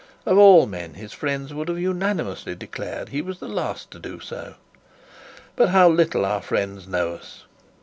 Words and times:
Of 0.25 0.35
all 0.35 0.65
men, 0.65 0.95
his 0.95 1.13
friends 1.13 1.53
would 1.53 1.67
have 1.67 1.77
unanimously 1.79 2.55
declared 2.55 3.09
he 3.09 3.21
was 3.21 3.37
the 3.37 3.47
last 3.47 3.91
to 3.91 3.99
do 3.99 4.19
so. 4.19 4.55
But 5.55 5.69
how 5.69 5.89
little 5.89 6.25
our 6.25 6.41
friends 6.41 6.87
know 6.87 7.13
us! 7.13 7.43